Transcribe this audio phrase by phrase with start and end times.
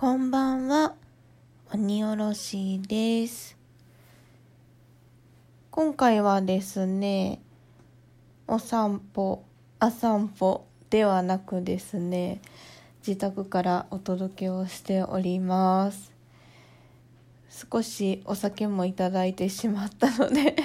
[0.00, 0.94] こんばんは、
[1.74, 3.58] 鬼おろしです。
[5.70, 7.42] 今回はですね、
[8.48, 9.44] お散歩、
[9.78, 12.40] あ散歩ではなくですね、
[13.06, 16.14] 自宅からお届けをしております。
[17.70, 20.56] 少しお酒もいただいてしまったので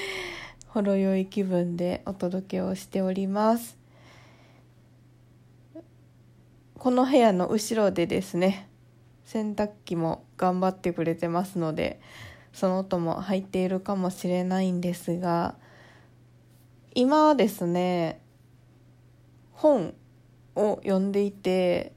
[0.68, 3.85] ほろ酔い気分でお届けをしております。
[6.78, 8.68] この部屋の後ろでですね
[9.24, 12.00] 洗濯機も頑張ってくれてますので
[12.52, 15.56] その音も入っているかもしれないんですが
[16.94, 18.20] 今はですね
[19.52, 19.94] 本
[20.54, 21.92] を読んでいて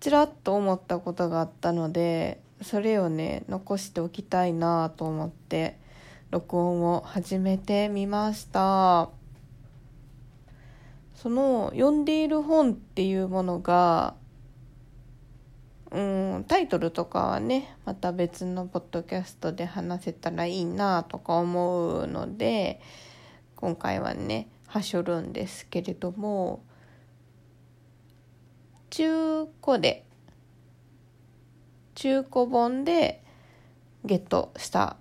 [0.00, 5.78] ちらっと思ったことがあったのでそれをね残しておきたいなと思って
[6.30, 9.17] 録音を始めてみました。
[11.20, 14.14] その読んでいる本っていうものが
[15.90, 22.80] うんタイトルとかはねまた別のポッドキャストで話せたらいいなとか思うので
[23.56, 26.62] 今回はねはしょるんですけれども
[28.90, 30.04] 中古で
[31.96, 33.24] 中古本で
[34.04, 34.96] ゲットした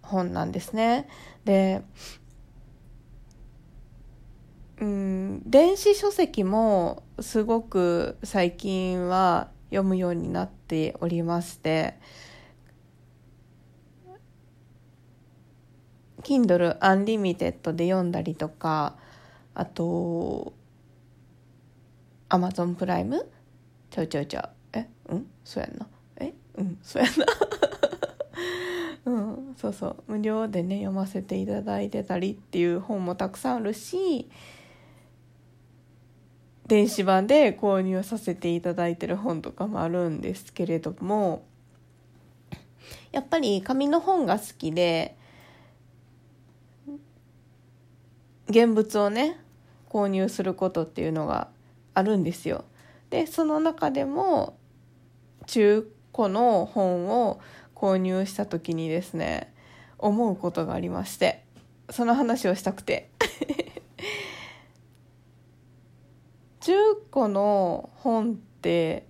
[0.00, 1.08] 本なんですね。
[1.44, 1.82] で
[4.80, 11.94] うん電子書籍もすごく最近は読むようになっておりまして
[16.24, 18.96] Kindle Unlimited で読んだりとか
[19.54, 20.54] あと
[22.30, 23.24] Amazon プライム
[23.90, 24.88] ちゃうちゃうちゃうえ？
[25.08, 25.26] うん？
[25.44, 25.86] そうやんな。
[26.16, 26.34] え？
[26.56, 26.78] うん？
[26.82, 27.26] そうやんな。
[29.06, 29.16] う
[29.52, 30.02] ん、そうそう。
[30.08, 34.28] 無料でね読ませていただいてたりっていう本もたくさんあるし
[36.66, 41.44] 電子版で購入させていただいてる本とかもあるんですけれども
[43.12, 45.16] やっぱり紙の本が好きで
[48.48, 49.38] 現物をね
[49.88, 51.48] 購入することっていうのが
[51.94, 52.64] あるんですよ。
[53.10, 54.56] でその中でも
[55.46, 57.40] 中古の本を
[57.74, 59.52] 購入した時にですね
[59.98, 61.44] 思うことがありまして
[61.90, 63.10] その話をしたくて
[66.64, 66.72] 中
[67.12, 69.06] 古の本って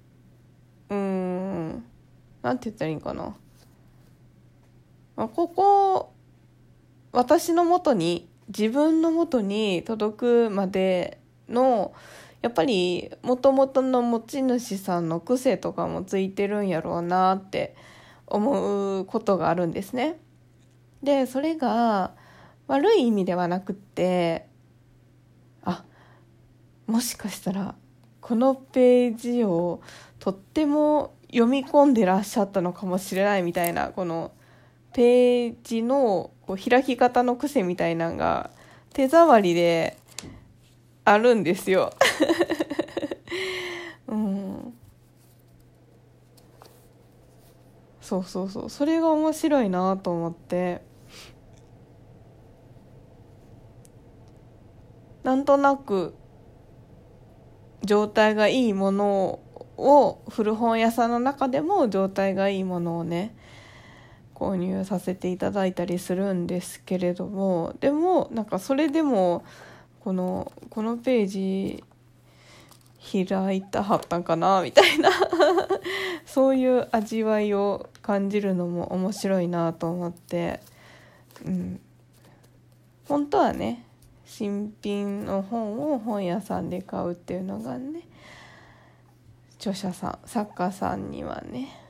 [0.90, 1.84] うーん
[2.42, 3.36] なんて言ったらいいんかな、
[5.14, 6.12] まあ、ここ
[7.12, 11.94] 私のもとに自分のもとに届くまでの
[12.42, 17.76] やっぱりもともとの持ち主さんの癖とかもついてるんやろうなって
[18.26, 20.18] 思うことがあるんですね。
[21.04, 22.14] でそれが
[22.66, 24.48] 悪い意味ではなくって
[25.62, 25.84] あ
[26.86, 27.74] もしかしたら
[28.20, 29.80] このページを
[30.18, 34.32] とっても読み込んでらっしゃったのかもしれないみたいなこの
[34.92, 38.50] ページのこう開き方の癖みたいなのが
[38.92, 39.96] 手触りで
[41.04, 41.92] あるんですよ。
[44.06, 44.74] うん。
[48.00, 48.70] そうそうそう。
[48.70, 50.82] それが面白いなと思って。
[55.24, 56.14] なんとなく
[57.84, 59.40] 状態がいいもの
[59.76, 63.34] を古本屋さんの中でも状態がいいものをね
[64.34, 69.44] 購入させていただいたりするんですけれどもでもなんかそれでも
[70.00, 71.84] このこのページ
[73.26, 75.10] 開いたはったんかなみたいな
[76.26, 80.60] そういう味わいを感じるのも面白いなと思って、
[81.44, 81.80] うん、
[83.08, 83.84] 本当はね
[84.24, 88.02] 新品の本を本屋さんで買うっていうのがね
[89.58, 91.80] 著者さん作家さんにはね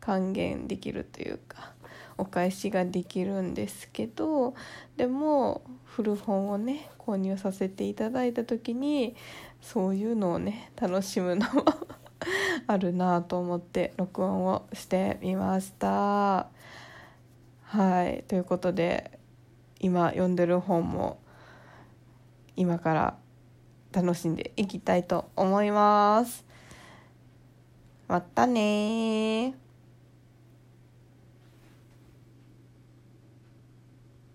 [0.00, 1.72] 還元できるというか
[2.18, 4.54] お返しができるんですけど
[4.96, 9.14] でも古本をね購入させていただいた時に
[9.60, 11.64] そういうのをね楽しむのも
[12.66, 16.48] あるなと思って録音をしてみました。
[17.62, 19.18] はいということで
[19.80, 21.18] 今読んでる本も
[22.56, 23.16] 今から
[23.92, 26.44] 楽しんでいきたいと思います。
[28.08, 29.54] またね